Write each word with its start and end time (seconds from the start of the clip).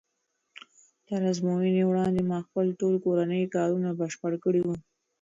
تر 1.07 1.21
ازموینې 1.31 1.83
وړاندې 1.87 2.21
ما 2.29 2.39
خپل 2.47 2.65
ټول 2.79 2.95
کورني 3.05 3.41
کارونه 3.55 3.89
بشپړ 3.99 4.31
کړي 4.43 4.61
وو. 4.63 4.75